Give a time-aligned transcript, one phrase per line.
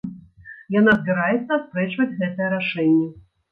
[0.75, 3.09] Яна збіраецца аспрэчваць гэтае рашэнне.